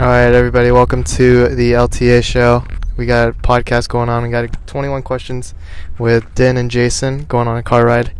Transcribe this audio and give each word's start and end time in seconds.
All 0.00 0.06
right, 0.06 0.32
everybody, 0.32 0.70
welcome 0.70 1.04
to 1.04 1.48
the 1.48 1.72
LTA 1.72 2.24
show. 2.24 2.64
We 2.96 3.04
got 3.04 3.28
a 3.28 3.32
podcast 3.32 3.88
going 3.88 4.08
on. 4.08 4.22
We 4.22 4.30
got 4.30 4.66
21 4.66 5.02
questions 5.02 5.54
with 5.98 6.34
Din 6.34 6.56
and 6.56 6.70
Jason 6.70 7.24
going 7.24 7.46
on 7.46 7.58
a 7.58 7.62
car 7.62 7.84
ride. 7.84 8.12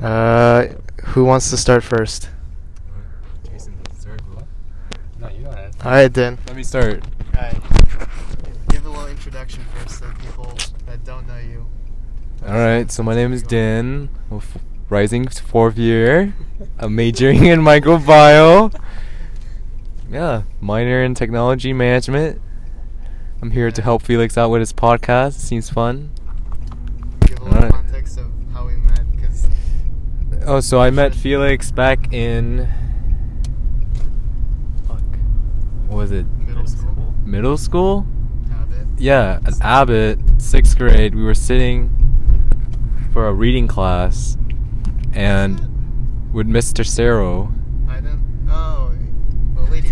Uh, 0.00 0.66
who 1.04 1.24
wants 1.24 1.50
to 1.50 1.56
start 1.56 1.84
first? 1.84 2.30
Jason, 3.48 3.76
start. 3.96 4.20
No, 5.20 5.28
you 5.28 5.44
go 5.44 5.50
ahead. 5.50 5.72
All 5.84 5.92
right, 5.92 6.12
Din. 6.12 6.38
Let 6.48 6.56
me 6.56 6.64
start. 6.64 7.04
All 7.36 7.42
right. 7.42 7.60
Give 8.68 8.84
a 8.84 8.88
little 8.88 9.06
introduction 9.06 9.64
first 9.76 10.02
to 10.02 10.08
people 10.20 10.52
that 10.86 11.04
don't 11.04 11.26
know 11.28 11.38
you. 11.38 11.66
All 12.44 12.54
right. 12.54 12.90
So 12.90 13.04
my 13.04 13.14
name 13.14 13.32
is 13.32 13.44
Din, 13.44 14.08
a 14.32 14.36
f- 14.36 14.58
rising 14.88 15.28
fourth 15.28 15.78
year. 15.78 16.34
I'm 16.78 16.96
majoring 16.96 17.44
in 17.46 17.60
microbiome. 17.60 18.74
Yeah, 20.12 20.42
minor 20.60 21.02
in 21.02 21.14
technology 21.14 21.72
management. 21.72 22.40
I'm 23.40 23.50
here 23.50 23.70
to 23.70 23.82
help 23.82 24.02
Felix 24.02 24.36
out 24.36 24.50
with 24.50 24.60
his 24.60 24.72
podcast. 24.72 25.32
Seems 25.34 25.70
fun. 25.70 26.10
Give 27.26 27.38
a 27.38 27.44
little 27.44 27.70
context 27.70 28.18
of 28.18 28.26
how 28.52 28.66
we 28.66 28.76
met, 28.76 29.10
because 29.12 29.46
Oh, 30.44 30.60
so 30.60 30.80
I 30.80 30.90
met 30.90 31.14
Felix 31.14 31.70
back 31.70 32.12
in. 32.12 32.68
Fuck. 34.86 35.00
What 35.88 35.96
was 35.96 36.12
it? 36.12 36.26
middle 36.38 36.66
school. 36.66 37.14
Middle 37.24 37.56
school? 37.56 38.06
Habit. 38.50 38.86
Yeah, 38.98 39.40
at 39.46 39.54
Abbott, 39.62 40.18
sixth 40.38 40.76
grade, 40.76 41.14
we 41.14 41.22
were 41.22 41.34
sitting 41.34 41.88
for 43.12 43.28
a 43.28 43.32
reading 43.32 43.66
class, 43.66 44.36
and 45.14 45.58
with 46.34 46.46
Mr. 46.46 46.84
Cero. 46.86 47.52
I 47.88 47.96
didn't. 47.96 48.48
Oh, 48.50 48.81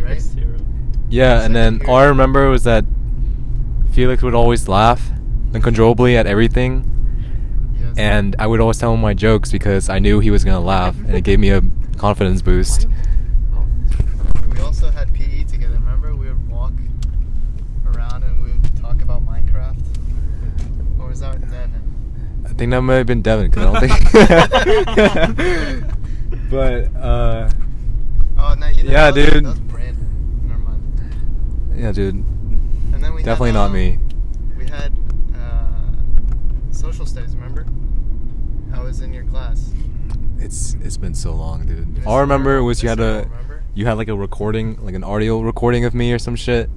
the 0.00 0.06
right? 0.46 0.60
Yeah, 1.08 1.42
and 1.42 1.54
then 1.54 1.74
Second 1.78 1.90
all 1.90 1.96
I 1.96 2.04
remember 2.04 2.48
was 2.50 2.64
that 2.64 2.84
Felix 3.92 4.22
would 4.22 4.34
always 4.34 4.68
laugh 4.68 5.10
uncontrollably 5.54 6.16
at 6.16 6.26
everything, 6.26 6.84
Yes. 7.80 7.98
and 7.98 8.36
I 8.38 8.46
would 8.46 8.60
always 8.60 8.78
tell 8.78 8.94
him 8.94 9.00
my 9.00 9.14
jokes 9.14 9.50
because 9.50 9.88
I 9.88 9.98
knew 9.98 10.20
he 10.20 10.30
was 10.30 10.44
gonna 10.44 10.60
laugh, 10.60 10.96
and 11.06 11.14
it 11.14 11.22
gave 11.24 11.40
me 11.40 11.50
a 11.50 11.60
confidence 11.96 12.40
boost. 12.42 12.86
We 14.52 14.60
also 14.60 14.90
had 14.90 15.12
PE 15.12 15.44
together. 15.44 15.74
Remember, 15.74 16.14
we 16.14 16.28
would 16.28 16.48
walk 16.48 16.72
around 17.94 18.22
and 18.22 18.42
we 18.42 18.52
would 18.52 18.76
talk 18.76 19.02
about 19.02 19.26
Minecraft. 19.26 19.76
Or 21.00 21.08
was 21.08 21.20
that 21.20 21.40
Devin? 21.40 21.72
I 22.44 22.48
think 22.50 22.70
that 22.70 22.80
might 22.82 22.94
have 22.96 23.06
been 23.06 23.22
Devin, 23.22 23.50
because 23.50 23.66
I 23.66 23.80
don't 23.80 23.80
think. 23.88 25.84
but 26.50 26.94
uh, 26.96 27.50
Oh 28.38 28.54
no, 28.54 28.66
you 28.68 28.76
didn't. 28.76 28.90
Yeah, 28.92 29.10
that 29.10 29.16
was- 29.16 29.24
dude. 29.32 29.44
That 29.44 29.48
was 29.50 29.58
Brandon. 29.60 30.42
Never 30.46 30.58
mind. 30.60 30.82
Yeah, 31.80 31.92
dude, 31.92 32.14
And 32.14 33.02
then 33.02 33.14
we 33.14 33.22
definitely 33.22 33.50
had, 33.50 33.54
not 33.54 33.66
um, 33.66 33.72
me. 33.72 33.98
We 34.56 34.66
had 34.66 34.92
uh, 35.34 36.72
social 36.72 37.06
studies. 37.06 37.34
Remember? 37.34 37.66
I 38.74 38.82
was 38.82 39.00
in 39.00 39.12
your 39.12 39.24
class. 39.24 39.72
It's 40.38 40.74
it's 40.82 40.96
been 40.96 41.14
so 41.14 41.32
long, 41.32 41.66
dude. 41.66 41.96
This 41.96 42.06
All 42.06 42.16
I 42.16 42.20
remember 42.20 42.62
was 42.62 42.82
you 42.82 42.88
had 42.88 43.00
a 43.00 43.24
remember? 43.30 43.62
you 43.74 43.86
had 43.86 43.94
like 43.94 44.08
a 44.08 44.14
recording, 44.16 44.76
like 44.84 44.94
an 44.94 45.04
audio 45.04 45.40
recording 45.40 45.84
of 45.84 45.94
me 45.94 46.12
or 46.12 46.18
some 46.18 46.36
shit, 46.36 46.70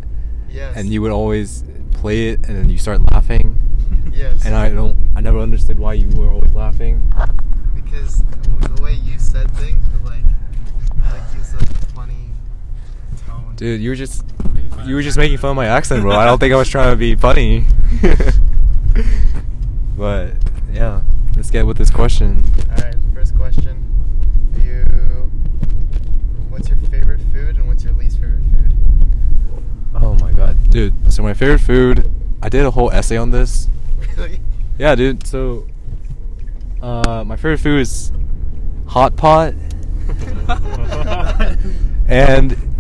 Yes. 0.50 0.76
and 0.78 0.90
you 0.90 1.02
would 1.02 1.12
always 1.12 1.64
play 1.92 2.30
it, 2.30 2.40
and 2.48 2.58
then 2.58 2.70
you 2.70 2.78
start 2.78 3.00
laughing, 3.12 3.58
Yes. 4.14 4.46
and 4.46 4.54
I 4.56 4.70
don't, 4.70 4.98
I 5.16 5.22
never 5.22 5.40
understood 5.40 5.80
why 5.80 5.94
you 5.94 6.10
were 6.10 6.30
always 6.30 6.54
laughing. 6.54 7.12
Because 7.74 8.22
the 8.62 8.82
way 8.82 8.94
you 8.94 9.18
said 9.20 9.50
things 9.52 9.82
was 9.94 10.12
like, 10.12 10.24
like 11.12 11.36
use 11.36 11.54
a 11.54 11.66
funny 11.96 12.30
tone. 13.28 13.54
Dude, 13.56 13.82
you 13.82 13.90
were 13.92 13.96
just 13.96 14.24
you 14.86 14.96
were 14.96 15.02
just 15.02 15.18
making 15.18 15.38
fun 15.38 15.52
of 15.52 15.56
my 15.56 15.68
accent, 15.68 16.02
bro. 16.02 16.16
I 16.16 16.26
don't 16.26 16.40
think 16.40 16.54
I 16.54 16.58
was 16.58 16.70
trying 16.70 16.92
to 16.92 16.96
be 16.96 17.16
funny. 17.16 17.66
but 19.98 20.34
yeah, 20.72 21.02
let's 21.36 21.50
get 21.50 21.66
with 21.66 21.78
this 21.78 21.90
question. 21.90 22.44
All 22.70 22.84
right, 22.84 22.96
first 23.14 23.36
question. 23.36 23.80
You, 24.58 24.84
what's 26.50 26.70
your 26.70 26.78
favorite 26.90 27.22
food 27.32 27.58
and 27.58 27.68
what's 27.68 27.84
your 27.84 27.94
least 27.94 28.20
favorite 28.20 28.42
food? 28.42 28.72
Oh 29.96 30.16
my 30.16 30.32
god, 30.32 30.58
dude. 30.70 31.14
So 31.14 31.24
my 31.24 31.34
favorite 31.34 31.60
food, 31.60 32.12
I 32.42 32.50
did 32.50 32.66
a 32.66 32.72
whole 32.72 32.92
essay 32.92 33.18
on 33.18 33.32
this. 33.32 33.68
Really? 34.18 34.40
Yeah, 34.78 34.96
dude. 34.96 35.26
So, 35.26 35.66
uh, 36.82 37.24
my 37.26 37.36
favorite 37.36 37.60
food 37.60 37.82
is 37.82 38.12
hot 38.88 39.16
pot, 39.16 39.54
and 42.08 42.73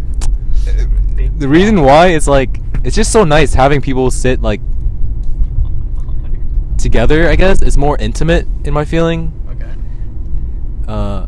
the 1.44 1.50
reason 1.50 1.82
why 1.82 2.08
is 2.08 2.26
like 2.26 2.58
it's 2.86 2.96
just 2.96 3.12
so 3.12 3.26
nice 3.26 3.54
having 3.54 3.82
people 3.82 4.10
sit 4.10 4.42
like 4.42 4.62
together. 6.78 7.28
I 7.28 7.36
guess 7.36 7.62
it's 7.62 7.76
more 7.76 7.98
intimate 7.98 8.48
in 8.64 8.74
my 8.74 8.86
feeling. 8.86 9.34
Okay. 9.50 9.74
Uh, 10.88 11.28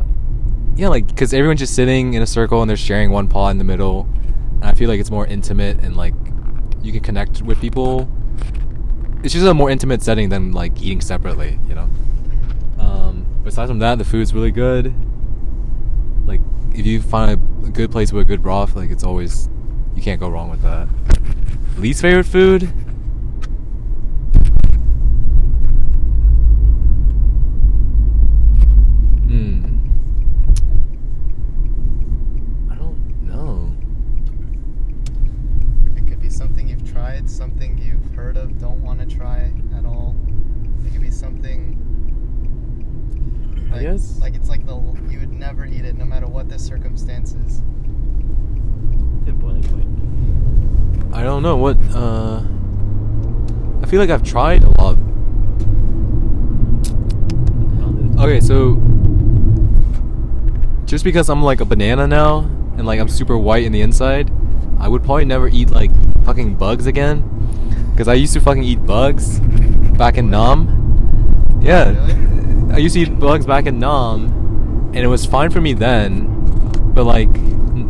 yeah, 0.77 0.87
like 0.87 1.05
because 1.05 1.33
everyone's 1.33 1.59
just 1.59 1.75
sitting 1.75 2.13
in 2.13 2.21
a 2.21 2.25
circle 2.25 2.61
and 2.61 2.69
they're 2.69 2.77
sharing 2.77 3.11
one 3.11 3.27
pot 3.27 3.49
in 3.49 3.57
the 3.57 3.65
middle. 3.65 4.07
And 4.61 4.63
I 4.63 4.73
feel 4.73 4.89
like 4.89 5.01
it's 5.01 5.11
more 5.11 5.27
intimate 5.27 5.79
and 5.79 5.97
like 5.97 6.13
you 6.81 6.93
can 6.93 7.01
connect 7.01 7.41
with 7.41 7.59
people. 7.59 8.09
It's 9.21 9.33
just 9.33 9.45
a 9.45 9.53
more 9.53 9.69
intimate 9.69 10.01
setting 10.01 10.29
than 10.29 10.53
like 10.53 10.81
eating 10.81 11.01
separately, 11.01 11.59
you 11.67 11.75
know. 11.75 11.89
Um, 12.79 13.25
besides 13.43 13.69
from 13.69 13.79
that, 13.79 13.97
the 13.97 14.05
food's 14.05 14.33
really 14.33 14.51
good. 14.51 14.95
Like 16.25 16.39
if 16.73 16.85
you 16.85 17.01
find 17.01 17.31
a 17.31 17.69
good 17.69 17.91
place 17.91 18.13
with 18.13 18.21
a 18.21 18.25
good 18.25 18.41
broth, 18.41 18.77
like 18.77 18.91
it's 18.91 19.03
always 19.03 19.49
you 19.95 20.01
can't 20.01 20.19
go 20.19 20.29
wrong 20.29 20.49
with 20.49 20.61
that. 20.61 20.87
Least 21.77 22.01
favorite 22.01 22.25
food? 22.25 22.71
Hmm. 29.27 29.65
I 32.71 32.75
don't 32.75 33.23
know. 33.23 33.73
It 35.97 36.07
could 36.07 36.21
be 36.21 36.29
something 36.29 36.67
you've 36.67 36.89
tried, 36.91 37.29
something 37.29 37.77
you've 37.77 38.13
heard 38.15 38.37
of, 38.37 38.59
don't 38.59 38.81
want 38.83 38.99
to 39.07 39.15
try 39.15 39.51
at 39.77 39.85
all. 39.85 40.15
It 40.85 40.91
could 40.93 41.01
be 41.01 41.09
something. 41.11 41.81
I 43.71 43.75
Like, 43.77 43.81
guess- 43.81 44.19
Like 44.21 44.35
it's 44.35 44.49
like 44.49 44.65
the 44.65 44.75
you 45.09 45.19
would 45.19 45.31
never 45.33 45.65
eat 45.65 45.85
it, 45.85 45.97
no 45.97 46.05
matter 46.05 46.27
what 46.27 46.49
the 46.49 46.59
circumstances. 46.59 47.61
I 51.13 51.23
don't 51.23 51.41
know 51.43 51.55
what. 51.55 51.77
Uh, 51.95 52.43
I 53.81 53.84
feel 53.95 54.01
like 54.01 54.09
I've 54.09 54.23
tried 54.23 54.61
a 54.61 54.69
lot. 54.81 54.97
Okay, 58.21 58.41
so 58.41 58.75
just 60.85 61.05
because 61.05 61.29
I'm 61.29 61.41
like 61.41 61.61
a 61.61 61.65
banana 61.65 62.05
now 62.05 62.39
and 62.75 62.85
like 62.85 62.99
I'm 62.99 63.07
super 63.07 63.37
white 63.37 63.63
in 63.63 63.71
the 63.71 63.79
inside, 63.79 64.29
I 64.81 64.89
would 64.89 65.01
probably 65.01 65.23
never 65.23 65.47
eat 65.47 65.69
like 65.69 65.91
fucking 66.25 66.55
bugs 66.55 66.87
again. 66.87 67.23
Because 67.91 68.09
I 68.09 68.15
used 68.15 68.33
to 68.33 68.41
fucking 68.41 68.63
eat 68.63 68.85
bugs 68.85 69.39
back 69.97 70.17
in 70.17 70.29
Nam. 70.29 71.61
Yeah? 71.61 71.95
I 72.73 72.79
used 72.79 72.95
to 72.95 72.99
eat 72.99 73.17
bugs 73.17 73.45
back 73.45 73.65
in 73.65 73.79
Nam, 73.79 74.25
and 74.93 74.97
it 74.97 75.07
was 75.07 75.25
fine 75.25 75.51
for 75.51 75.61
me 75.61 75.71
then. 75.71 76.27
But 76.93 77.05
like, 77.05 77.33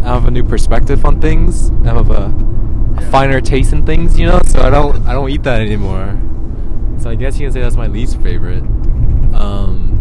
I 0.03 0.13
have 0.13 0.25
a 0.25 0.31
new 0.31 0.43
perspective 0.43 1.03
on 1.03 1.19
things. 1.19 1.71
I 1.83 1.95
have 1.95 2.11
a 2.11 2.29
Yeah. 2.95 3.09
finer 3.09 3.41
taste 3.41 3.73
in 3.73 3.85
things, 3.85 4.17
you 4.19 4.25
know. 4.25 4.39
So 4.47 4.61
I 4.61 4.69
don't, 4.69 5.05
I 5.07 5.13
don't 5.13 5.29
eat 5.29 5.43
that 5.43 5.61
anymore. 5.61 6.19
So 6.99 7.09
I 7.09 7.15
guess 7.15 7.37
you 7.39 7.45
can 7.45 7.53
say 7.53 7.61
that's 7.61 7.75
my 7.75 7.87
least 7.87 8.19
favorite. 8.21 8.63
Um, 9.35 9.91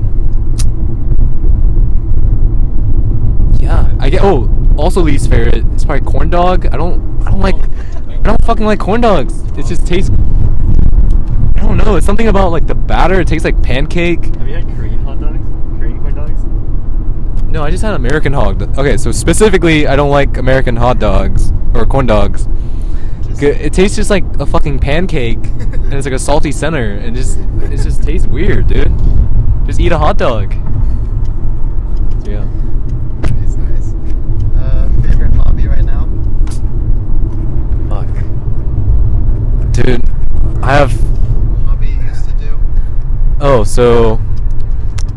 yeah, 3.58 3.92
I 3.98 4.08
get. 4.10 4.22
Oh, 4.22 4.50
also 4.76 5.00
least 5.00 5.28
favorite 5.28 5.64
is 5.74 5.84
probably 5.84 6.10
corn 6.10 6.30
dog. 6.30 6.66
I 6.66 6.76
don't, 6.76 7.20
I 7.26 7.30
don't 7.30 7.40
like, 7.40 7.56
I 7.56 8.22
don't 8.22 8.44
fucking 8.44 8.64
like 8.64 8.78
corn 8.78 9.00
dogs. 9.00 9.42
It 9.58 9.66
just 9.66 9.86
tastes. 9.86 10.10
I 10.10 11.66
don't 11.66 11.76
know. 11.76 11.96
It's 11.96 12.06
something 12.06 12.28
about 12.28 12.52
like 12.52 12.66
the 12.66 12.74
batter. 12.74 13.20
It 13.20 13.28
tastes 13.28 13.44
like 13.44 13.60
pancake. 13.62 14.24
Have 14.36 14.48
you 14.48 14.54
had 14.54 14.64
Korean 14.76 14.98
hot 15.04 15.20
dogs? 15.20 15.46
Korean 15.78 16.00
corn 16.00 16.14
dogs? 16.14 16.44
No, 17.50 17.62
I 17.62 17.70
just 17.70 17.82
had 17.82 17.94
American 17.94 18.32
hot. 18.32 18.60
Okay, 18.78 18.96
so 18.96 19.12
specifically, 19.12 19.86
I 19.86 19.96
don't 19.96 20.10
like 20.10 20.36
American 20.36 20.76
hot 20.76 20.98
dogs 20.98 21.52
or 21.74 21.86
corn 21.86 22.06
dogs. 22.06 22.46
Just- 23.34 23.40
G- 23.40 23.46
It 23.64 23.72
tastes 23.72 23.96
just 23.96 24.10
like 24.10 24.24
a 24.38 24.46
fucking 24.46 24.78
pancake, 24.78 25.38
and 25.60 25.92
it's 25.94 26.06
like 26.06 26.14
a 26.14 26.18
salty 26.18 26.52
center, 26.52 26.92
and 26.94 27.14
just 27.16 27.38
it 27.38 27.76
just 27.82 28.02
tastes 28.02 28.26
weird, 28.26 28.66
dude. 28.68 28.92
Just 29.66 29.80
eat 29.80 29.92
a 29.92 29.98
hot 29.98 30.18
dog. 30.18 30.52
Yeah. 32.26 32.44
Nice, 33.22 33.54
nice. 33.56 33.94
Uh, 34.56 34.88
favorite 35.02 35.32
hobby 35.34 35.66
right 35.66 35.84
now? 35.84 36.08
Fuck. 37.88 38.08
Dude, 39.72 40.00
I 40.62 40.74
have. 40.74 40.92
Hobby 41.66 41.88
you 41.88 42.00
used 42.02 42.24
to 42.28 42.32
do? 42.36 42.58
Oh, 43.40 43.64
so 43.64 44.16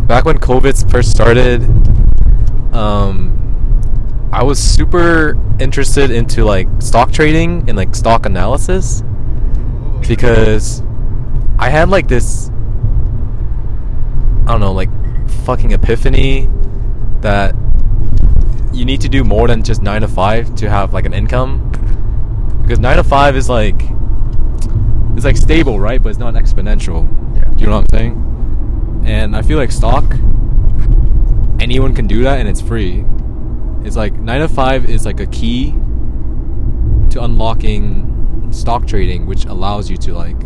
back 0.08 0.25
when 0.25 0.38
COVID 0.40 0.90
first 0.90 1.12
started, 1.12 1.63
um, 2.74 3.34
I 4.34 4.44
was 4.44 4.60
super 4.60 5.34
interested 5.59 6.12
into 6.12 6.44
like 6.44 6.68
stock 6.80 7.12
trading 7.12 7.68
and 7.68 7.75
like 7.77 7.95
stock 7.95 8.25
analysis 8.25 9.04
because 10.07 10.81
I 11.59 11.69
had 11.69 11.89
like 11.89 12.07
this 12.07 12.50
I 14.48 14.51
don't 14.51 14.62
know, 14.62 14.71
like 14.71 14.89
fucking 15.45 15.71
epiphany 15.71 16.48
that 17.19 17.54
you 18.71 18.86
need 18.86 19.01
to 19.01 19.09
do 19.09 19.25
more 19.25 19.48
than 19.48 19.62
just 19.62 19.81
9 19.81 20.01
to 20.01 20.07
5 20.07 20.56
to 20.56 20.69
have 20.69 20.94
like 20.94 21.06
an 21.06 21.13
income 21.13 21.69
because 22.62 22.80
9 22.80 22.98
to 22.98 23.03
5 23.03 23.36
is 23.36 23.50
like 23.50 23.81
it's 25.15 25.25
like 25.25 25.36
stable, 25.36 25.80
right? 25.80 26.01
But 26.01 26.10
it's 26.10 26.19
not 26.19 26.36
exponential. 26.36 27.07
Yeah. 27.36 27.51
You 27.57 27.65
know 27.65 27.81
what 27.81 27.94
I'm 27.94 28.00
saying? 28.00 29.03
And 29.06 29.36
I 29.36 29.42
feel 29.42 29.57
like 29.57 29.71
stock 29.71 30.06
anyone 31.60 31.94
can 31.94 32.07
do 32.07 32.24
that 32.24 32.39
and 32.39 32.48
it's 32.48 32.62
free. 32.62 33.03
It's 33.88 33.95
like 33.95 34.13
9 34.13 34.42
to 34.42 34.50
5 34.50 34.89
is 34.89 35.06
like 35.06 35.22
a 35.22 35.25
key 35.28 35.72
to 37.12 37.24
unlocking 37.24 38.50
stock 38.51 38.86
trading 38.86 39.25
which 39.25 39.45
allows 39.45 39.89
you 39.89 39.95
to 39.95 40.13
like 40.13 40.38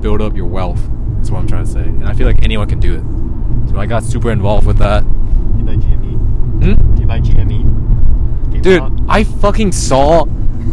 build 0.00 0.22
up 0.22 0.36
your 0.36 0.46
wealth. 0.46 0.80
Is 1.20 1.32
what 1.32 1.40
I'm 1.40 1.48
trying 1.48 1.64
to 1.64 1.70
say. 1.70 1.80
And 1.82 2.06
I 2.06 2.12
feel 2.12 2.28
like 2.28 2.44
anyone 2.44 2.68
can 2.68 2.78
do 2.78 2.94
it. 2.94 3.70
So 3.70 3.80
I 3.80 3.86
got 3.86 4.04
super 4.04 4.30
involved 4.30 4.64
with 4.64 4.78
that. 4.78 5.02
You 5.02 5.64
buy 5.64 5.74
GME? 5.74 6.12
Hmm? 6.62 6.94
Do 6.94 7.00
you 7.00 7.08
buy 7.08 7.18
GME? 7.18 8.62
Dude? 8.62 8.82
I 9.08 9.24
fucking 9.24 9.72
saw. 9.72 10.26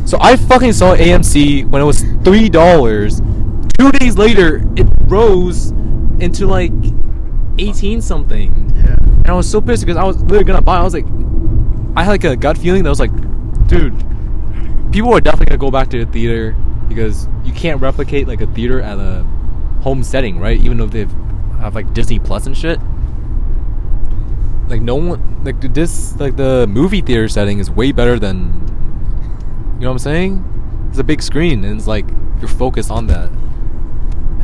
So 0.06 0.20
I 0.22 0.36
fucking 0.36 0.74
saw 0.74 0.96
AMC 0.96 1.68
when 1.70 1.82
it 1.82 1.86
was 1.86 2.04
three 2.24 2.50
dollars. 2.50 3.20
Two 3.80 3.92
days 3.94 4.16
later, 4.16 4.64
it 4.76 4.88
rose 5.06 5.72
into 6.20 6.46
like 6.46 6.72
eighteen 7.58 8.00
something. 8.00 8.67
And 9.28 9.34
I 9.34 9.36
was 9.36 9.52
so 9.52 9.60
pissed 9.60 9.86
because 9.86 9.98
I 9.98 10.06
was 10.06 10.22
literally 10.22 10.46
gonna 10.46 10.62
buy. 10.62 10.78
I 10.78 10.84
was 10.84 10.94
like, 10.94 11.06
I 11.98 12.04
had 12.04 12.12
like 12.12 12.24
a 12.24 12.38
gut 12.38 12.58
feeling 12.58 12.84
that 12.84 12.90
was 12.90 13.02
like, 13.02 13.12
dude, 13.68 13.94
people 14.94 15.14
are 15.14 15.20
definitely 15.20 15.48
gonna 15.48 15.58
go 15.58 15.70
back 15.70 15.90
to 15.90 16.06
the 16.06 16.10
theater 16.10 16.56
because 16.88 17.28
you 17.44 17.52
can't 17.52 17.82
replicate 17.82 18.26
like 18.26 18.40
a 18.40 18.48
theater 18.48 18.82
at 18.82 18.98
a 18.98 19.24
home 19.82 20.02
setting, 20.02 20.40
right? 20.40 20.58
Even 20.62 20.78
though 20.78 20.86
they 20.86 21.08
have 21.60 21.76
like 21.76 21.94
Disney 21.94 22.20
Plus 22.20 22.46
and 22.48 22.58
shit. 22.58 22.80
Like 24.70 24.82
no 24.82 24.96
one 24.96 25.44
like 25.44 25.60
this 25.74 26.18
like 26.22 26.38
the 26.38 26.66
movie 26.68 27.02
theater 27.02 27.28
setting 27.28 27.60
is 27.60 27.70
way 27.70 27.92
better 27.92 28.18
than 28.18 28.54
you 29.76 29.82
know 29.82 29.90
what 29.90 29.96
I'm 29.96 30.00
saying? 30.00 30.88
It's 30.90 31.00
a 31.00 31.04
big 31.04 31.22
screen 31.22 31.66
and 31.66 31.78
it's 31.78 31.88
like 31.88 32.06
you're 32.40 32.48
focused 32.48 32.92
on 32.92 33.08
that. 33.08 33.30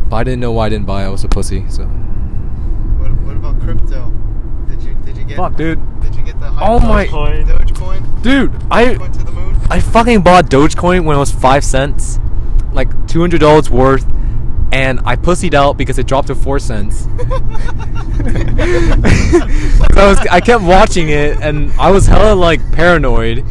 But 0.09 0.17
I 0.17 0.23
didn't 0.25 0.41
know 0.41 0.51
why 0.51 0.65
I 0.65 0.69
didn't 0.69 0.87
buy. 0.87 1.05
I 1.05 1.07
was 1.07 1.23
a 1.23 1.29
pussy. 1.29 1.63
So 1.69 1.85
What, 1.85 3.11
what 3.21 3.37
about 3.37 3.61
crypto? 3.61 4.11
You 5.23 5.29
get? 5.29 5.37
fuck, 5.37 5.55
dude. 5.55 6.01
Did 6.01 6.15
you 6.15 6.23
get 6.23 6.39
the? 6.39 6.47
Oh 6.61 6.79
my- 6.79 7.07
Dogecoin. 7.07 7.45
Dogecoin. 7.47 8.21
Dude, 8.23 8.51
I 8.71 8.95
Dogecoin 8.95 9.33
moon. 9.33 9.55
I 9.69 9.79
fucking 9.79 10.21
bought 10.21 10.45
Dogecoin 10.45 11.03
when 11.05 11.15
it 11.15 11.19
was 11.19 11.31
five 11.31 11.63
cents, 11.63 12.19
like 12.73 12.89
two 13.07 13.21
hundred 13.21 13.39
dollars 13.41 13.69
worth, 13.69 14.05
and 14.71 14.99
I 15.05 15.15
pussied 15.15 15.53
out 15.53 15.77
because 15.77 15.97
it 15.99 16.07
dropped 16.07 16.27
to 16.27 16.35
four 16.35 16.59
cents. 16.59 17.07
'Cause 18.23 19.97
I 19.97 20.07
was 20.07 20.19
I 20.31 20.39
kept 20.39 20.63
watching 20.63 21.09
it 21.09 21.39
and 21.41 21.71
I 21.73 21.91
was 21.91 22.05
hella 22.07 22.33
like 22.35 22.59
paranoid. 22.71 23.43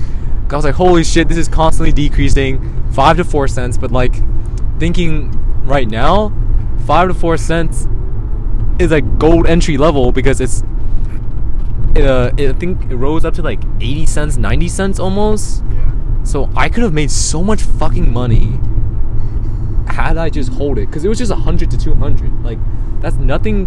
I 0.50 0.56
was 0.56 0.64
like, 0.66 0.74
holy 0.74 1.02
shit, 1.02 1.28
this 1.28 1.38
is 1.38 1.48
constantly 1.48 1.92
decreasing, 1.92 2.84
five 2.92 3.16
to 3.16 3.24
four 3.24 3.48
cents. 3.48 3.78
But 3.78 3.90
like 3.90 4.14
thinking 4.78 5.30
right 5.64 5.88
now, 5.88 6.30
five 6.86 7.08
to 7.08 7.14
four 7.14 7.36
cents 7.38 7.88
is 8.78 8.90
like 8.90 9.18
gold 9.18 9.46
entry 9.46 9.76
level 9.78 10.12
because 10.12 10.40
it's. 10.40 10.62
It, 11.94 12.04
uh, 12.06 12.30
it, 12.36 12.54
I 12.56 12.58
think 12.58 12.90
it 12.90 12.96
rose 12.96 13.24
up 13.24 13.34
to 13.34 13.42
like 13.42 13.60
80 13.80 14.06
cents, 14.06 14.36
90 14.36 14.68
cents 14.68 14.98
almost. 14.98 15.62
yeah. 15.72 15.90
So 16.24 16.48
I 16.56 16.68
could 16.68 16.82
have 16.84 16.92
made 16.92 17.10
so 17.10 17.42
much 17.42 17.62
fucking 17.62 18.12
money 18.12 18.58
had 19.88 20.16
I 20.16 20.30
just 20.30 20.50
hold 20.52 20.78
it, 20.78 20.86
because 20.86 21.04
it 21.04 21.08
was 21.08 21.18
just 21.18 21.32
hundred 21.32 21.70
to 21.72 21.76
two 21.78 21.94
hundred. 21.94 22.32
Like 22.42 22.58
that's 23.00 23.16
nothing. 23.16 23.66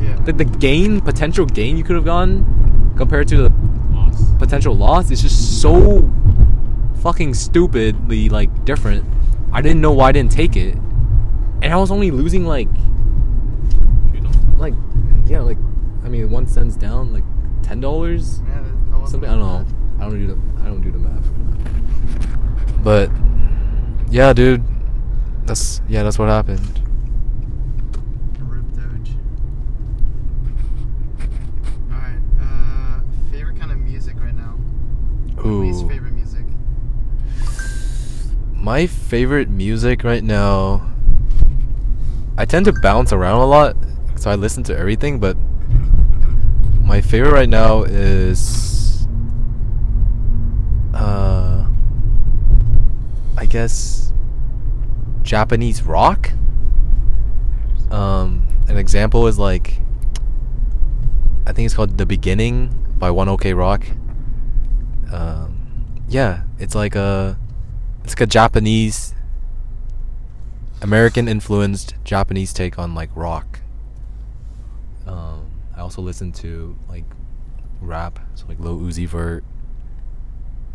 Yeah. 0.00 0.14
The, 0.24 0.32
the 0.32 0.44
gain, 0.44 1.00
potential 1.00 1.44
gain 1.46 1.76
you 1.76 1.82
could 1.82 1.96
have 1.96 2.04
gotten 2.04 2.92
compared 2.96 3.26
to 3.28 3.36
the 3.36 3.52
Loss. 3.92 4.30
potential 4.38 4.76
loss 4.76 5.10
is 5.10 5.22
just 5.22 5.60
so 5.60 6.08
fucking 7.02 7.34
stupidly 7.34 8.28
like 8.28 8.64
different. 8.64 9.04
I 9.52 9.60
didn't 9.62 9.80
know 9.80 9.92
why 9.92 10.08
I 10.10 10.12
didn't 10.12 10.32
take 10.32 10.54
it, 10.56 10.74
and 11.62 11.72
I 11.72 11.76
was 11.76 11.90
only 11.90 12.10
losing 12.12 12.44
like 12.44 12.68
like 14.56 14.74
yeah 15.26 15.40
like 15.40 15.58
I 16.04 16.08
mean 16.08 16.30
one 16.30 16.46
cents 16.46 16.76
down 16.76 17.12
like 17.12 17.24
ten 17.62 17.80
dollars 17.80 18.40
Yeah, 18.46 19.04
something 19.06 19.28
I 19.28 19.36
don't 19.36 19.40
know. 19.40 19.66
I 19.98 20.08
don't 20.08 20.18
do 20.18 20.26
the 20.26 20.38
I 20.62 20.66
don't 20.66 20.80
do 20.82 20.92
the 20.92 20.98
math. 20.98 21.24
But 22.84 23.10
yeah, 24.10 24.32
dude, 24.32 24.62
that's 25.46 25.80
yeah, 25.88 26.02
that's 26.02 26.18
what 26.18 26.28
happened. 26.28 26.80
Alright, 31.90 32.18
uh, 32.40 33.00
favorite 33.30 33.58
kind 33.58 33.72
of 33.72 33.78
music 33.78 34.16
right 34.20 34.34
now? 34.34 34.58
Ooh, 35.44 35.64
Least 35.64 35.86
favorite 35.88 36.12
music? 36.12 36.44
my 38.54 38.86
favorite 38.86 39.48
music 39.48 40.04
right 40.04 40.24
now. 40.24 40.90
I 42.36 42.44
tend 42.44 42.64
to 42.66 42.72
bounce 42.72 43.12
around 43.12 43.40
a 43.40 43.46
lot, 43.46 43.76
so 44.16 44.30
I 44.30 44.34
listen 44.34 44.62
to 44.64 44.76
everything. 44.76 45.18
But 45.20 45.36
my 46.84 47.00
favorite 47.00 47.32
right 47.32 47.48
now 47.48 47.82
is, 47.82 49.08
uh, 50.92 51.66
I 53.36 53.46
guess 53.46 54.12
Japanese 55.22 55.82
rock. 55.82 56.30
Um, 57.90 58.46
an 58.68 58.76
example 58.76 59.26
is 59.26 59.38
like, 59.38 59.80
I 61.46 61.52
think 61.52 61.66
it's 61.66 61.74
called 61.74 61.96
"The 61.98 62.06
Beginning" 62.06 62.94
by 62.98 63.10
One 63.10 63.28
OK 63.28 63.54
Rock. 63.54 63.86
Um, 65.10 65.86
yeah, 66.08 66.42
it's 66.58 66.74
like 66.74 66.94
a, 66.94 67.38
it's 68.02 68.12
like 68.12 68.20
a 68.20 68.26
Japanese, 68.26 69.14
American 70.82 71.28
influenced 71.28 71.94
Japanese 72.04 72.52
take 72.52 72.78
on 72.78 72.94
like 72.94 73.10
rock. 73.14 73.60
Also 75.84 76.00
listen 76.00 76.32
to 76.32 76.74
like 76.88 77.04
rap, 77.82 78.18
so 78.34 78.46
like 78.48 78.58
Lil 78.58 78.80
Uzi 78.80 79.06
Vert, 79.06 79.44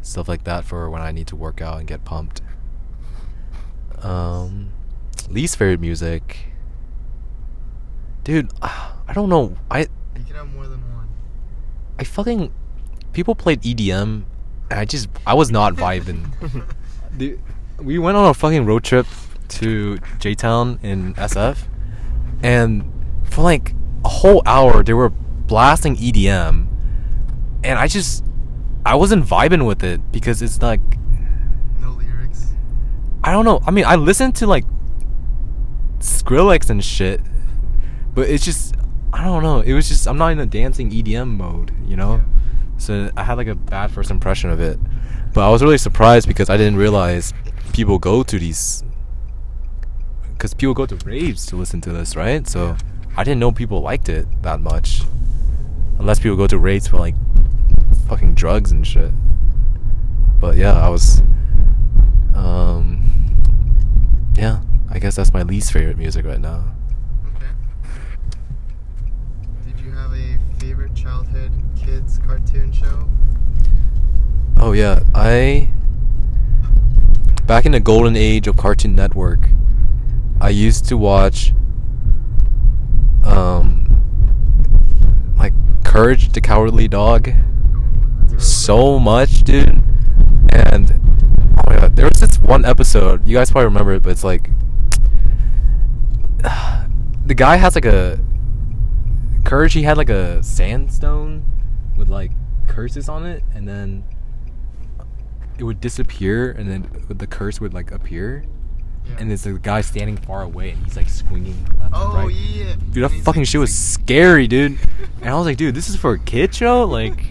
stuff 0.03 0.29
like 0.29 0.43
that 0.43 0.63
for 0.65 0.87
when 0.87 1.01
I 1.01 1.11
need 1.11 1.25
to 1.27 1.35
work 1.35 1.63
out 1.63 1.79
and 1.79 1.87
get 1.87 2.05
pumped. 2.05 2.41
Um, 4.03 4.71
least 5.27 5.57
favorite 5.57 5.79
music, 5.79 6.53
dude. 8.23 8.51
I 8.61 9.13
don't 9.13 9.29
know. 9.29 9.57
I 9.71 9.79
You 9.79 9.87
can 10.27 10.35
have 10.35 10.53
more 10.53 10.67
than 10.67 10.79
one. 10.93 11.09
I 11.97 12.03
fucking 12.03 12.53
people 13.11 13.33
played 13.33 13.63
EDM, 13.63 14.25
and 14.69 14.79
I 14.79 14.85
just 14.85 15.09
I 15.25 15.33
was 15.33 15.49
not 15.49 15.73
vibing. 15.73 16.31
Dude, 17.17 17.41
we 17.79 17.97
went 17.97 18.15
on 18.15 18.29
a 18.29 18.35
fucking 18.35 18.67
road 18.67 18.83
trip 18.83 19.07
to 19.47 19.97
J 20.19 20.35
Town 20.35 20.79
in 20.83 21.15
SF, 21.15 21.57
and 22.43 22.83
for 23.23 23.41
like 23.41 23.73
a 24.03 24.09
whole 24.09 24.41
hour 24.45 24.83
they 24.83 24.93
were 24.93 25.09
blasting 25.09 25.95
EDM, 25.95 26.67
and 27.63 27.79
I 27.79 27.87
just 27.87 28.23
I 28.85 28.95
wasn't 28.95 29.25
vibing 29.25 29.65
with 29.65 29.83
it 29.83 30.11
because 30.11 30.41
it's 30.41 30.61
like 30.61 30.81
No 31.81 31.91
lyrics. 31.91 32.47
I 33.23 33.31
don't 33.31 33.45
know. 33.45 33.59
I 33.65 33.71
mean, 33.71 33.85
I 33.85 33.95
listened 33.95 34.35
to 34.37 34.47
like 34.47 34.65
Skrillex 35.99 36.69
and 36.69 36.83
shit, 36.83 37.21
but 38.13 38.29
it's 38.29 38.45
just 38.45 38.75
I 39.11 39.23
don't 39.23 39.43
know. 39.43 39.61
It 39.61 39.73
was 39.73 39.87
just 39.87 40.07
I'm 40.07 40.17
not 40.17 40.31
in 40.31 40.39
a 40.39 40.45
dancing 40.45 40.91
EDM 40.91 41.29
mode, 41.29 41.73
you 41.85 41.95
know. 41.95 42.21
So 42.77 43.11
I 43.17 43.23
had 43.23 43.37
like 43.37 43.47
a 43.47 43.55
bad 43.55 43.91
first 43.91 44.09
impression 44.09 44.49
of 44.49 44.61
it, 44.61 44.79
but 45.33 45.45
I 45.45 45.49
was 45.49 45.61
really 45.61 45.77
surprised 45.77 46.27
because 46.27 46.49
I 46.49 46.55
didn't 46.55 46.77
realize 46.77 47.33
people 47.73 47.99
go 47.99 48.23
to 48.23 48.39
these 48.39 48.83
because 50.31 50.53
people 50.53 50.73
go 50.73 50.85
to 50.85 50.95
raves 51.05 51.45
to 51.47 51.57
listen 51.57 51.81
to 51.81 51.91
this, 51.91 52.15
right? 52.15 52.47
So 52.47 52.77
I 53.19 53.23
didn't 53.25 53.41
know 53.41 53.51
people 53.51 53.81
liked 53.81 54.07
it 54.07 54.25
that 54.43 54.61
much, 54.61 55.01
unless 55.99 56.19
people 56.19 56.37
go 56.37 56.47
to 56.47 56.57
raves 56.57 56.87
for 56.87 56.95
like 56.95 57.15
fucking 58.07 58.33
drugs 58.33 58.71
and 58.71 58.87
shit. 58.87 59.11
But 60.39 60.55
yeah, 60.55 60.71
I 60.71 60.87
was, 60.87 61.21
um, 62.33 63.03
yeah, 64.37 64.61
I 64.89 64.99
guess 64.99 65.17
that's 65.17 65.33
my 65.33 65.41
least 65.41 65.73
favorite 65.73 65.97
music 65.97 66.25
right 66.25 66.39
now. 66.39 66.63
Okay. 67.35 67.47
Did 69.65 69.81
you 69.81 69.91
have 69.91 70.13
a 70.13 70.39
favorite 70.57 70.95
childhood 70.95 71.51
kids 71.77 72.19
cartoon 72.19 72.71
show? 72.71 73.09
Oh 74.55 74.71
yeah, 74.71 75.01
I 75.13 75.69
back 77.45 77.65
in 77.65 77.73
the 77.73 77.81
golden 77.81 78.15
age 78.15 78.47
of 78.47 78.55
Cartoon 78.55 78.95
Network, 78.95 79.49
I 80.39 80.51
used 80.51 80.85
to 80.85 80.95
watch 80.95 81.51
um 83.23 83.85
like 85.37 85.53
Courage 85.83 86.31
the 86.31 86.41
Cowardly 86.41 86.87
Dog. 86.87 87.31
So 88.37 88.99
much, 88.99 89.43
dude. 89.43 89.81
And 90.51 90.91
oh 91.57 91.63
my 91.67 91.77
god, 91.77 91.95
there 91.95 92.07
was 92.07 92.19
this 92.19 92.39
one 92.39 92.65
episode. 92.65 93.27
You 93.27 93.35
guys 93.35 93.51
probably 93.51 93.65
remember 93.65 93.93
it, 93.93 94.03
but 94.03 94.11
it's 94.11 94.23
like 94.23 94.49
the 97.25 97.33
guy 97.35 97.57
has 97.57 97.75
like 97.75 97.85
a 97.85 98.19
courage. 99.43 99.73
He 99.73 99.83
had 99.83 99.97
like 99.97 100.09
a 100.09 100.41
sandstone 100.43 101.43
with 101.97 102.09
like 102.09 102.31
curses 102.67 103.09
on 103.09 103.25
it, 103.25 103.43
and 103.53 103.67
then 103.67 104.03
it 105.57 105.63
would 105.63 105.81
disappear, 105.81 106.51
and 106.51 106.69
then 106.69 106.87
the 107.09 107.27
curse 107.27 107.59
would 107.59 107.73
like 107.73 107.91
appear. 107.91 108.45
Yeah. 109.09 109.15
And 109.19 109.29
there's 109.29 109.45
a 109.45 109.53
guy 109.53 109.81
standing 109.81 110.17
far 110.17 110.43
away, 110.43 110.71
and 110.71 110.83
he's 110.83 110.95
like 110.95 111.09
swinging 111.09 111.65
left 111.79 111.91
Oh 111.93 112.15
and 112.15 112.27
right. 112.27 112.35
yeah. 112.35 112.75
Dude, 112.91 113.03
that 113.03 113.11
fucking 113.23 113.41
like, 113.41 113.47
shit 113.47 113.59
was 113.59 113.73
sing- 113.73 114.03
scary, 114.05 114.47
dude. 114.55 114.77
And 115.21 115.29
I 115.29 115.35
was 115.35 115.45
like, 115.45 115.57
dude, 115.57 115.75
this 115.75 115.89
is 115.89 115.95
for 115.95 116.13
a 116.13 116.19
kid 116.19 116.53
show, 116.53 116.83
like. 116.85 117.25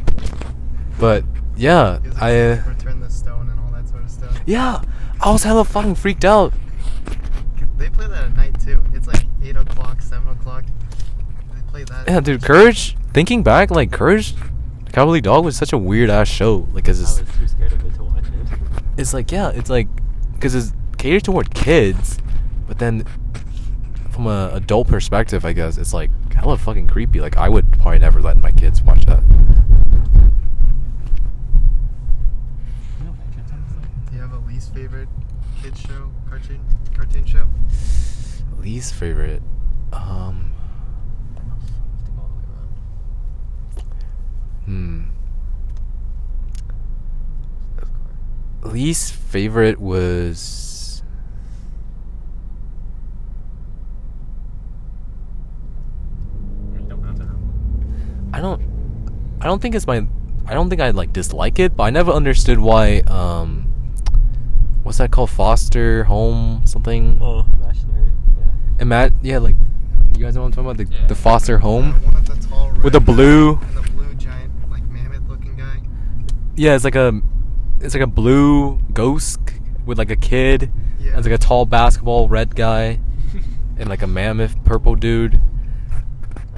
But 0.99 1.25
yeah, 1.57 1.99
like, 2.05 2.23
I 2.23 2.51
uh, 2.53 2.63
return 2.69 3.01
the 3.01 3.11
stone 3.11 3.49
and 3.49 3.59
all 3.61 3.71
that 3.73 3.89
sort 3.89 4.03
of 4.03 4.11
stuff. 4.11 4.37
yeah, 4.47 4.83
I 5.21 5.31
was 5.31 5.45
hella 5.45 5.65
fucking 5.65 5.95
freaked 5.95 6.25
out. 6.25 6.53
They 7.77 7.89
play 7.89 8.09
that 8.09 8.25
at 8.25 8.37
night 8.37 8.59
too. 8.61 8.83
It's 8.93 9.07
like 9.07 9.25
eight 9.43 9.57
o'clock, 9.57 10.03
seven 10.03 10.29
o'clock. 10.29 10.65
They 11.55 11.61
play 11.71 11.85
that. 11.85 12.09
Yeah, 12.09 12.21
dude, 12.21 12.43
Courage. 12.43 12.97
Thinking 13.13 13.43
back, 13.43 13.71
like 13.71 13.93
Courage, 13.93 14.35
the 14.85 14.91
Cowardly 14.93 15.21
Dog 15.21 15.45
was 15.45 15.57
such 15.57 15.73
a 15.73 15.79
weird 15.79 16.11
ass 16.11 16.29
show. 16.29 16.67
Like, 16.73 16.85
cause 16.85 16.99
I 17.01 17.05
it's, 17.05 17.21
was 17.31 17.39
too 17.39 17.49
scared 17.49 17.73
of 17.73 17.85
it 17.85 17.95
to 17.95 18.03
watch 18.05 18.25
it. 18.25 18.73
it's 18.97 19.15
like 19.15 19.31
yeah, 19.31 19.51
it's 19.51 19.71
like, 19.71 19.87
cause 20.41 20.55
it's 20.57 20.73
catered 20.99 21.25
toward 21.25 21.55
kids, 21.55 22.19
but 22.67 22.79
then 22.79 23.05
from 24.11 24.27
an 24.27 24.51
adult 24.57 24.89
perspective, 24.89 25.45
I 25.45 25.53
guess 25.53 25.79
it's 25.79 25.95
like 25.95 26.11
hella 26.33 26.59
fucking 26.59 26.89
creepy. 26.89 27.21
Like, 27.21 27.37
I 27.37 27.49
would 27.49 27.73
probably 27.73 28.01
never 28.01 28.21
let 28.21 28.37
my 28.37 28.51
kids 28.51 28.83
watch 28.83 29.07
that. 29.07 29.23
Do 29.29 29.35
you 34.13 34.21
have 34.21 34.33
a 34.33 34.39
least 34.49 34.75
favorite 34.75 35.09
kids 35.63 35.81
show, 35.81 36.11
cartoon, 36.29 36.61
cartoon 36.95 37.25
show? 37.25 37.47
Least 38.59 38.95
favorite, 38.95 39.43
um, 39.93 40.53
hmm. 44.65 45.03
Least 48.65 49.15
favorite 49.15 49.79
was 49.79 50.68
I 58.39 58.41
don't 58.41 58.63
I 59.41 59.47
don't 59.47 59.61
think 59.61 59.75
it's 59.75 59.87
my 59.87 60.07
I 60.47 60.55
don't 60.55 60.69
think 60.71 60.81
I 60.81 60.91
like 60.91 61.13
dislike 61.13 61.59
it, 61.59 61.77
but 61.77 61.83
I 61.85 61.91
never 61.91 62.13
understood 62.13 62.59
why 62.61 63.01
um 63.09 63.65
what's 64.85 64.99
that 64.99 65.11
called? 65.11 65.31
Foster 65.31 66.05
home 66.05 66.63
something? 66.65 67.19
Oh, 67.21 67.45
imaginary. 67.53 68.13
Yeah. 68.39 68.45
And 68.81 68.89
Matt, 68.89 69.13
yeah, 69.23 69.39
like 69.39 69.57
you 70.17 70.25
guys 70.25 70.35
know 70.37 70.43
what 70.43 70.47
I'm 70.47 70.53
talking 70.53 70.71
about? 70.71 70.77
The 70.79 70.95
Yeah. 70.95 71.07
the 71.09 71.15
foster 71.17 71.59
home? 71.59 71.93
One 71.93 72.15
with 72.15 72.27
the 72.27 72.49
tall 72.49 72.73
With 72.83 72.93
the 72.93 73.01
blue- 73.01 73.59
And 73.61 73.77
the 73.77 73.91
blue 73.91 74.15
giant, 74.15 74.53
like 74.71 74.89
mammoth 74.89 75.29
looking 75.29 75.57
guy. 75.57 75.83
Yeah, 76.57 76.75
it's 76.77 76.85
like 76.85 76.95
a 76.97 77.21
it's 77.81 77.95
like 77.95 78.03
a 78.05 78.07
blue 78.09 78.79
ghost 78.95 79.41
with 79.85 79.99
like 79.99 80.11
a 80.11 80.17
kid. 80.17 80.71
Yeah. 81.01 81.11
And 81.11 81.19
it's 81.19 81.27
like 81.27 81.35
a 81.35 81.39
tall 81.39 81.67
basketball 81.67 82.29
red 82.29 82.55
guy 82.55 83.01
and 83.79 83.89
like 83.89 84.03
a 84.03 84.07
mammoth 84.07 84.63
purple 84.65 84.95
dude. 84.95 85.41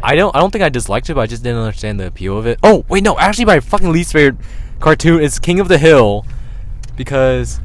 I 0.02 0.14
don't 0.14 0.35
I 0.35 0.40
don't 0.40 0.50
think 0.50 0.62
I 0.64 0.69
disliked 0.69 1.11
it, 1.11 1.14
but 1.14 1.21
I 1.23 1.26
just 1.26 1.42
didn't 1.42 1.59
understand 1.59 2.00
the 2.00 2.07
appeal 2.07 2.38
of 2.38 2.47
it. 2.47 2.59
Oh, 2.62 2.85
wait, 2.88 3.02
no, 3.04 3.19
actually 3.19 3.45
my 3.47 3.61
fucking 3.61 3.92
least 3.92 4.12
favorite 4.12 4.42
cartoon 4.80 5.21
is 5.21 5.38
King 5.38 5.61
of 5.61 5.69
the 5.69 5.78
Hill 5.78 6.25
because 6.97 7.61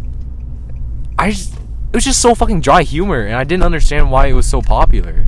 I 1.18 1.32
just 1.32 1.54
it 1.56 1.96
was 1.96 2.04
just 2.04 2.22
so 2.22 2.36
fucking 2.36 2.62
dry 2.62 2.84
humor 2.84 3.22
and 3.26 3.36
I 3.36 3.44
didn't 3.46 3.64
understand 3.64 4.12
why 4.12 4.28
it 4.28 4.34
was 4.34 4.46
so 4.46 4.62
popular. 4.62 5.26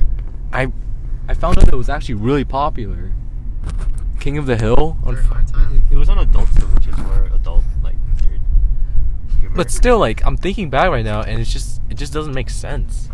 I 0.52 0.70
I 1.28 1.34
found 1.34 1.58
out 1.58 1.68
it 1.68 1.74
was 1.74 1.88
actually 1.88 2.14
really 2.16 2.44
popular. 2.44 3.12
King 4.20 4.36
of 4.38 4.46
the 4.46 4.56
Hill 4.56 4.98
on 5.04 5.14
During 5.14 5.46
time. 5.46 5.82
It 5.90 5.96
was 5.96 6.08
on 6.08 6.18
Adult 6.18 6.48
Swim, 6.54 6.74
which 6.74 6.86
is 6.88 6.94
where 6.96 7.24
adult 7.26 7.64
like 7.82 7.94
weird. 8.20 8.40
humor- 9.40 9.54
But 9.56 9.70
still, 9.70 9.98
like 9.98 10.24
I'm 10.26 10.36
thinking 10.36 10.70
back 10.70 10.90
right 10.90 11.04
now, 11.04 11.22
and 11.22 11.40
it's 11.40 11.52
just 11.52 11.80
it 11.88 11.94
just 11.94 12.12
doesn't 12.12 12.34
make 12.34 12.50
sense. 12.50 13.08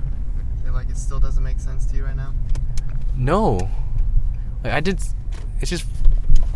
Feel 0.64 0.72
like 0.72 0.88
it 0.88 0.96
still 0.96 1.20
doesn't 1.20 1.42
make 1.44 1.60
sense 1.60 1.84
to 1.86 1.96
you 1.96 2.04
right 2.04 2.16
now. 2.16 2.32
No, 3.16 3.68
like 4.64 4.72
I 4.72 4.80
did. 4.80 5.00
It's 5.60 5.70
just 5.70 5.86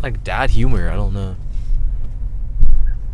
like 0.03 0.23
dad 0.23 0.49
humor. 0.49 0.89
I 0.89 0.95
don't 0.95 1.13
know. 1.13 1.35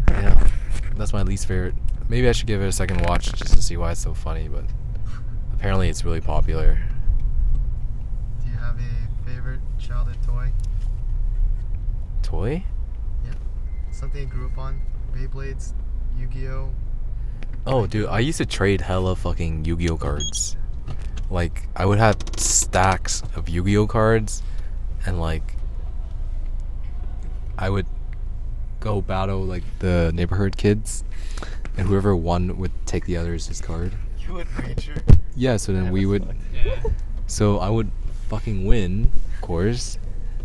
Yeah, 0.09 0.47
that's 0.95 1.13
my 1.13 1.21
least 1.21 1.47
favorite. 1.47 1.75
Maybe 2.07 2.27
I 2.29 2.31
should 2.31 2.47
give 2.47 2.61
it 2.61 2.67
a 2.67 2.71
second 2.71 3.01
watch 3.01 3.31
just 3.33 3.53
to 3.53 3.61
see 3.61 3.77
why 3.77 3.91
it's 3.91 4.01
so 4.01 4.13
funny. 4.13 4.47
But 4.47 4.63
apparently, 5.53 5.89
it's 5.89 6.05
really 6.05 6.21
popular. 6.21 6.79
Do 8.43 8.49
you 8.49 8.57
have 8.57 8.77
a 8.79 9.29
favorite 9.29 9.59
childhood 9.79 10.17
toy? 10.25 10.51
Toy? 12.23 12.63
Yeah. 13.25 13.33
Something 13.91 14.21
you 14.21 14.27
grew 14.27 14.47
up 14.47 14.57
on? 14.57 14.81
Beyblades, 15.13 15.73
Yu-Gi-Oh. 16.17 16.71
Oh, 17.67 17.87
dude, 17.87 18.07
I 18.07 18.19
used 18.19 18.37
to 18.39 18.45
trade 18.45 18.81
hella 18.81 19.15
fucking 19.15 19.65
Yu-Gi-Oh 19.65 19.97
cards. 19.97 20.57
Like, 21.29 21.67
I 21.75 21.85
would 21.85 21.97
have 21.97 22.17
stacks 22.37 23.23
of 23.35 23.49
Yu-Gi-Oh 23.49 23.87
cards, 23.87 24.43
and 25.05 25.19
like, 25.19 25.55
I 27.57 27.69
would 27.69 27.85
go 28.79 29.01
battle 29.01 29.41
like 29.43 29.63
the 29.79 30.11
neighborhood 30.13 30.57
kids, 30.57 31.03
and 31.77 31.87
whoever 31.87 32.15
won 32.15 32.57
would 32.57 32.71
take 32.85 33.05
the 33.05 33.17
other's 33.17 33.61
card. 33.61 33.93
You 34.19 34.33
would 34.35 34.47
Ranger. 34.59 34.95
Yeah, 35.35 35.57
so 35.57 35.73
then 35.73 35.85
Yeah, 35.85 35.91
we 35.91 36.05
would. 36.05 36.25
fucked. 36.25 36.93
So 37.27 37.59
I 37.59 37.69
would 37.69 37.91
fucking 38.29 38.65
win, 38.65 39.11
of 39.35 39.41
course, 39.41 39.97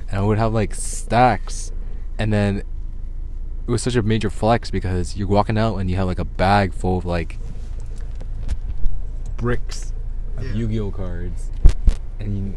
and 0.09 0.19
I 0.19 0.23
would 0.23 0.38
have 0.38 0.52
like 0.52 0.75
stacks, 0.75 1.73
and 2.19 2.33
then 2.33 2.59
it 2.59 3.71
was 3.71 3.83
such 3.83 3.95
a 3.97 4.02
major 4.02 4.31
flex 4.31 4.71
because 4.71 5.17
you're 5.17 5.29
walking 5.29 5.57
out 5.59 5.76
and 5.76 5.88
you 5.90 5.97
have 5.97 6.07
like 6.07 6.19
a 6.19 6.25
bag 6.25 6.73
full 6.75 6.99
of 6.99 7.05
like 7.05 7.38
bricks 9.37 9.93
of 10.37 10.45
Yeah. 10.45 10.52
Yu-Gi-Oh 10.55 10.90
cards, 10.90 11.50
and 12.19 12.37
you, 12.37 12.55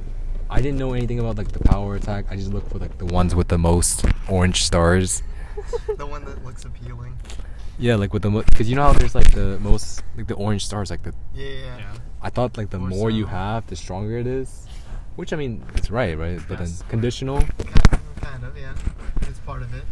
I 0.54 0.62
didn't 0.62 0.78
know 0.78 0.94
anything 0.94 1.20
about 1.20 1.36
like 1.36 1.52
the 1.52 1.60
power 1.60 1.96
attack. 1.96 2.26
I 2.30 2.36
just 2.36 2.54
looked 2.54 2.72
for 2.72 2.78
like 2.78 3.00
the 3.00 3.08
ones 3.08 3.34
with 3.34 3.48
the 3.48 3.58
most 3.58 4.06
orange 4.30 4.62
stars. 4.64 5.24
the 5.98 6.06
one 6.06 6.24
that 6.26 6.46
looks 6.46 6.64
appealing. 6.64 7.18
Yeah, 7.80 7.96
like 7.96 8.14
with 8.14 8.22
the 8.22 8.30
because 8.30 8.70
you 8.70 8.76
know 8.76 8.84
how 8.84 8.94
there's 8.94 9.16
like 9.16 9.32
the 9.32 9.58
most 9.62 10.04
like 10.16 10.28
the 10.28 10.36
orange 10.36 10.64
stars 10.64 10.92
like 10.92 11.02
the 11.02 11.12
Yeah, 11.34 11.48
yeah. 11.48 11.78
Yeah. 11.80 11.94
I 12.22 12.30
thought 12.30 12.56
like 12.56 12.70
the 12.70 12.78
Or 12.78 12.88
more 12.88 13.10
you 13.10 13.26
have, 13.26 13.66
the 13.66 13.76
stronger 13.76 14.16
it 14.16 14.28
is. 14.28 14.68
Which 15.16 15.34
I 15.34 15.38
mean, 15.38 15.66
it's 15.74 15.90
right, 15.90 16.16
right? 16.16 16.40
But 16.48 16.60
then 16.60 16.70
conditional. 16.88 17.40
Kind, 17.42 18.22
kind 18.22 18.44
of, 18.44 18.56
yeah. 18.56 18.76
It's 19.22 19.40
part 19.40 19.64
of 19.64 19.74
it. 19.74 19.86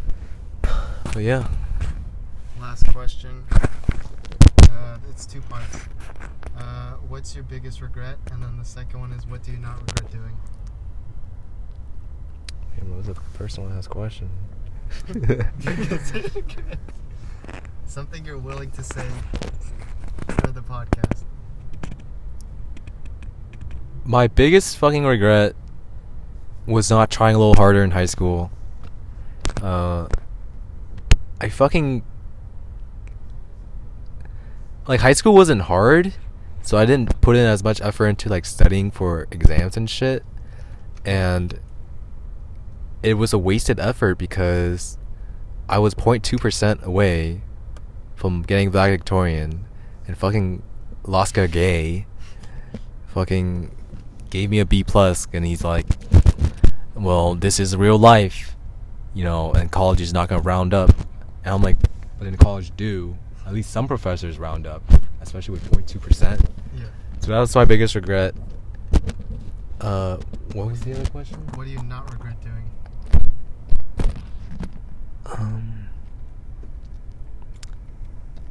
But 1.12 1.24
yeah. 1.24 1.48
Last 2.60 2.86
question. 2.92 3.44
Uh, 4.70 4.98
it's 5.10 5.26
two 5.26 5.40
parts. 5.42 5.88
Uh, 6.56 6.92
what's 7.08 7.34
your 7.34 7.44
biggest 7.44 7.80
regret? 7.80 8.18
And 8.30 8.42
then 8.42 8.56
the 8.58 8.64
second 8.64 9.00
one 9.00 9.12
is, 9.12 9.26
what 9.26 9.42
do 9.42 9.52
you 9.52 9.58
not 9.58 9.78
regret 9.80 10.10
doing? 10.10 10.36
what 12.88 12.96
was 12.96 13.06
the 13.06 13.14
first 13.14 13.58
one 13.58 13.74
last 13.74 13.90
question? 13.90 14.28
Something 17.86 18.24
you're 18.24 18.38
willing 18.38 18.70
to 18.72 18.82
say 18.82 19.06
for 20.40 20.48
the 20.48 20.62
podcast. 20.62 21.24
My 24.04 24.26
biggest 24.26 24.76
fucking 24.78 25.04
regret 25.04 25.54
was 26.66 26.90
not 26.90 27.10
trying 27.10 27.36
a 27.36 27.38
little 27.38 27.54
harder 27.54 27.84
in 27.84 27.92
high 27.92 28.06
school. 28.06 28.50
Uh, 29.62 30.08
I 31.40 31.48
fucking 31.48 32.02
like 34.86 35.00
high 35.00 35.12
school 35.12 35.34
wasn't 35.34 35.62
hard, 35.62 36.14
so 36.62 36.78
I 36.78 36.86
didn't 36.86 37.20
put 37.20 37.36
in 37.36 37.44
as 37.44 37.62
much 37.62 37.80
effort 37.80 38.06
into 38.06 38.28
like 38.28 38.44
studying 38.44 38.90
for 38.90 39.26
exams 39.30 39.76
and 39.76 39.90
shit, 39.90 40.24
and 41.04 41.60
it 43.02 43.14
was 43.14 43.32
a 43.32 43.38
wasted 43.38 43.80
effort 43.80 44.16
because 44.16 44.96
I 45.68 45.78
was 45.78 45.94
0.2 45.94 46.40
percent 46.40 46.80
away 46.84 47.42
from 48.14 48.42
getting 48.42 48.70
valedictorian, 48.70 49.66
and 50.06 50.16
fucking 50.16 50.62
Laska 51.04 51.48
Gay 51.48 52.06
fucking 53.08 53.74
gave 54.30 54.48
me 54.48 54.60
a 54.60 54.64
B 54.64 54.84
plus, 54.84 55.26
and 55.32 55.44
he's 55.44 55.64
like, 55.64 55.86
"Well, 56.94 57.34
this 57.34 57.58
is 57.58 57.76
real 57.76 57.98
life, 57.98 58.56
you 59.12 59.24
know, 59.24 59.52
and 59.52 59.70
college 59.70 60.00
is 60.00 60.12
not 60.12 60.28
gonna 60.28 60.42
round 60.42 60.72
up." 60.72 60.90
And 61.44 61.54
I'm 61.54 61.62
like, 61.62 61.76
"But 62.18 62.28
in 62.28 62.36
college, 62.36 62.72
do? 62.76 63.16
At 63.44 63.52
least 63.52 63.70
some 63.70 63.88
professors 63.88 64.38
round 64.38 64.66
up, 64.66 64.82
especially 65.22 65.52
with 65.52 65.70
0.2 65.70 66.00
percent." 66.00 66.40
Yeah. 66.76 66.84
So 67.20 67.28
that 67.28 67.38
was 67.38 67.54
my 67.54 67.64
biggest 67.64 67.94
regret. 67.94 68.34
Uh, 69.80 70.18
what 70.52 70.68
was 70.68 70.80
the 70.82 70.92
other 70.92 71.08
question? 71.10 71.38
What 71.54 71.64
do 71.64 71.70
you 71.70 71.82
not 71.82 72.10
regret 72.12 72.36
doing? 72.40 72.70
Um, 75.26 75.88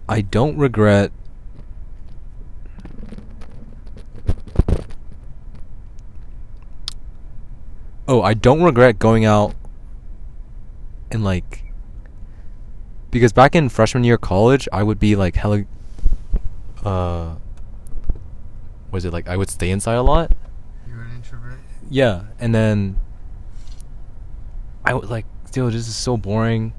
I 0.09 0.21
don't 0.21 0.57
regret. 0.57 1.11
Oh, 8.07 8.21
I 8.21 8.33
don't 8.33 8.63
regret 8.63 8.99
going 8.99 9.23
out 9.23 9.55
and 11.11 11.23
like 11.23 11.63
because 13.11 13.33
back 13.33 13.55
in 13.55 13.69
freshman 13.69 14.03
year 14.03 14.15
of 14.15 14.21
college, 14.21 14.67
I 14.71 14.83
would 14.83 14.99
be 14.99 15.15
like 15.15 15.35
hella 15.35 15.65
uh 16.85 17.35
was 18.91 19.05
it 19.05 19.13
like 19.13 19.27
I 19.27 19.37
would 19.37 19.49
stay 19.49 19.71
inside 19.71 19.95
a 19.95 20.01
lot? 20.01 20.31
You're 20.87 21.01
an 21.01 21.15
introvert. 21.15 21.59
Yeah, 21.89 22.23
and 22.39 22.53
then 22.53 22.99
I 24.83 24.93
was 24.93 25.09
like, 25.09 25.25
dude, 25.51 25.73
this 25.73 25.87
is 25.87 25.95
so 25.95 26.17
boring. 26.17 26.73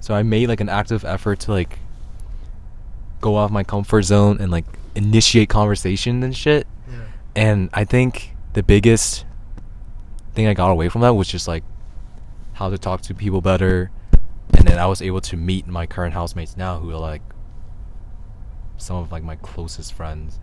So 0.00 0.14
I 0.14 0.22
made 0.22 0.48
like 0.48 0.60
an 0.60 0.68
active 0.68 1.04
effort 1.04 1.40
to 1.40 1.52
like 1.52 1.78
go 3.20 3.34
off 3.34 3.50
my 3.50 3.64
comfort 3.64 4.02
zone 4.02 4.38
and 4.40 4.52
like 4.52 4.66
initiate 4.94 5.48
conversation 5.48 6.22
and 6.22 6.36
shit. 6.36 6.66
Yeah. 6.88 6.98
And 7.34 7.70
I 7.72 7.84
think 7.84 8.34
the 8.52 8.62
biggest 8.62 9.24
thing 10.34 10.46
I 10.46 10.54
got 10.54 10.70
away 10.70 10.88
from 10.88 11.00
that 11.00 11.14
was 11.14 11.28
just 11.28 11.48
like 11.48 11.64
how 12.54 12.70
to 12.70 12.78
talk 12.78 13.02
to 13.02 13.14
people 13.14 13.40
better. 13.40 13.90
And 14.56 14.66
then 14.68 14.78
I 14.78 14.86
was 14.86 15.02
able 15.02 15.20
to 15.22 15.36
meet 15.36 15.66
my 15.66 15.86
current 15.86 16.14
housemates 16.14 16.56
now 16.56 16.78
who 16.78 16.90
are 16.92 16.98
like 16.98 17.22
some 18.78 18.96
of 18.96 19.12
like 19.12 19.22
my 19.22 19.36
closest 19.36 19.92
friends. 19.94 20.38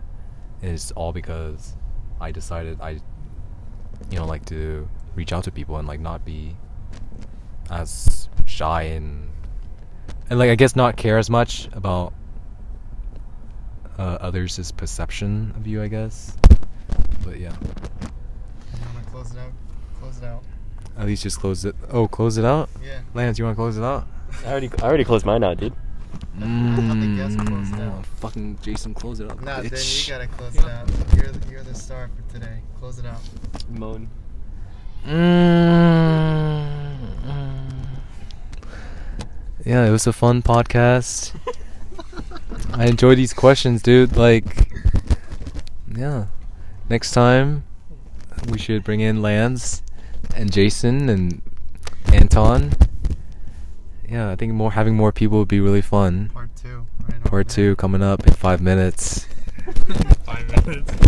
And 0.62 0.72
it's 0.72 0.90
all 0.92 1.12
because 1.12 1.74
I 2.20 2.30
decided 2.32 2.80
I 2.80 3.00
you 4.10 4.18
know 4.18 4.26
like 4.26 4.44
to 4.46 4.88
reach 5.14 5.32
out 5.32 5.44
to 5.44 5.50
people 5.50 5.76
and 5.76 5.86
like 5.86 6.00
not 6.00 6.24
be 6.24 6.56
as 7.70 8.28
shy 8.46 8.82
and 8.82 9.30
and 10.30 10.38
like 10.38 10.50
I 10.50 10.54
guess 10.54 10.74
not 10.76 10.96
care 10.96 11.18
as 11.18 11.28
much 11.30 11.68
about 11.72 12.12
uh, 13.98 14.18
others' 14.20 14.72
perception 14.72 15.54
of 15.56 15.66
you, 15.66 15.82
I 15.82 15.88
guess. 15.88 16.36
But 17.24 17.38
yeah, 17.38 17.52
You 17.52 18.78
want 18.94 19.04
to 19.04 19.10
close 19.10 19.30
it 19.32 19.38
out? 19.38 19.52
Close 20.00 20.18
it 20.18 20.24
out. 20.24 20.42
at 20.98 21.06
least 21.06 21.22
just 21.22 21.38
close 21.38 21.64
it. 21.64 21.76
Oh, 21.90 22.08
close 22.08 22.36
it 22.36 22.44
out. 22.44 22.68
Yeah. 22.82 23.00
Lance, 23.14 23.38
you 23.38 23.44
want 23.44 23.54
to 23.56 23.60
close 23.60 23.78
it 23.78 23.84
out? 23.84 24.06
I 24.44 24.50
already 24.50 24.70
I 24.82 24.86
already 24.86 25.04
closed 25.04 25.24
mine 25.24 25.44
out, 25.44 25.58
dude. 25.58 25.74
Let 26.38 27.00
the 27.00 27.14
guest 27.16 27.38
close 27.46 27.70
it 27.70 27.74
Mm. 27.74 28.06
Fucking 28.20 28.58
Jason, 28.62 28.94
close 28.94 29.20
it 29.20 29.30
out. 29.30 29.42
Nah, 29.42 29.60
then 29.60 29.72
you 29.72 30.08
gotta 30.08 30.26
close 30.26 30.56
it 30.56 30.64
out. 30.64 30.90
You're 31.16 31.32
the, 31.32 31.50
you're 31.50 31.62
the 31.62 31.74
star 31.74 32.10
for 32.14 32.32
today. 32.32 32.60
Close 32.78 32.98
it 32.98 33.06
out. 33.06 33.20
Moan. 33.70 34.08
Mm. 35.06 35.84
Yeah, 39.64 39.86
it 39.86 39.90
was 39.90 40.06
a 40.06 40.12
fun 40.12 40.42
podcast. 40.42 41.32
I 42.74 42.86
enjoy 42.86 43.14
these 43.14 43.32
questions, 43.32 43.82
dude. 43.82 44.16
Like, 44.16 44.70
yeah. 45.94 46.26
Next 46.90 47.12
time, 47.12 47.64
we 48.50 48.58
should 48.58 48.84
bring 48.84 49.00
in 49.00 49.22
Lance 49.22 49.82
and 50.36 50.52
Jason 50.52 51.08
and 51.08 51.40
Anton. 52.12 52.72
Yeah, 54.08 54.30
I 54.30 54.36
think 54.36 54.52
more 54.52 54.72
having 54.72 54.94
more 54.94 55.12
people 55.12 55.38
would 55.38 55.48
be 55.48 55.60
really 55.60 55.82
fun. 55.82 56.30
Part 56.32 56.54
two. 56.56 56.86
Right 57.08 57.24
Part 57.24 57.48
two 57.48 57.76
coming 57.76 58.02
up 58.02 58.26
in 58.26 58.32
five 58.32 58.60
minutes. 58.60 59.26
Five 60.24 60.66
minutes. 60.66 60.94